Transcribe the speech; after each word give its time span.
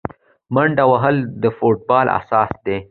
منډه 0.53 0.83
وهل 0.91 1.15
د 1.43 1.45
فوټبال 1.57 2.05
اساس 2.19 2.51
دی. 2.65 2.77